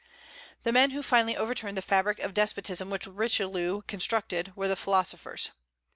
The 0.63 0.71
men 0.71 0.89
who 0.89 1.03
finally 1.03 1.37
overturned 1.37 1.77
the 1.77 1.83
fabric 1.83 2.17
of 2.21 2.33
despotism 2.33 2.89
which 2.89 3.05
Richelieu 3.05 3.83
constructed 3.83 4.51
were 4.55 4.67
the 4.67 4.75
philosophers. 4.75 5.51